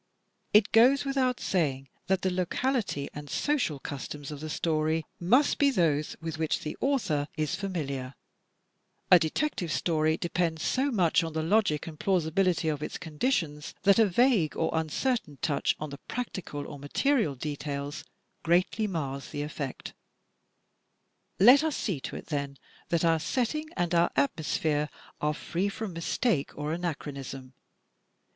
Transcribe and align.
It 0.51 0.71
goes 0.71 1.05
without 1.05 1.39
saying 1.39 1.87
that 2.07 2.23
the 2.23 2.31
locality 2.33 3.07
and 3.13 3.29
social 3.29 3.77
customs 3.77 4.31
of 4.31 4.39
the 4.39 4.49
story 4.49 5.05
must 5.19 5.59
be 5.59 5.69
those 5.69 6.15
with 6.19 6.39
which 6.39 6.61
the 6.61 6.75
author 6.81 7.27
is 7.37 7.53
familiar. 7.53 8.15
STRUCTURE 9.13 9.19
289 9.19 9.19
A 9.19 9.19
Detective 9.51 9.71
Story 9.71 10.17
depends 10.17 10.63
so 10.63 10.89
much 10.89 11.23
on 11.23 11.33
the 11.33 11.43
logic 11.43 11.85
and 11.85 11.99
plausi 11.99 12.31
bility 12.31 12.73
of 12.73 12.81
its 12.81 12.97
conditions, 12.97 13.75
that 13.83 13.99
a 13.99 14.07
vague 14.07 14.57
or 14.57 14.71
imcertain 14.71 15.37
touch 15.39 15.75
on 15.79 15.91
the 15.91 15.99
practical 16.07 16.65
or 16.65 16.79
material 16.79 17.35
details 17.35 18.03
greatly 18.41 18.87
mars 18.87 19.29
the 19.29 19.43
effect. 19.43 19.93
Let 21.39 21.63
us 21.63 21.77
see 21.77 21.99
to 21.99 22.15
it, 22.15 22.25
then, 22.25 22.57
that 22.89 23.05
our 23.05 23.19
setting 23.19 23.69
and 23.77 23.93
our 23.93 24.09
atmosphere 24.15 24.89
are 25.21 25.35
free 25.35 25.69
from 25.69 25.93
mistake 25.93 26.57
or 26.57 26.73
anachronism. 26.73 27.53